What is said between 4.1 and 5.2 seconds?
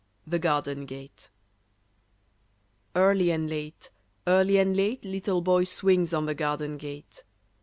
early and late,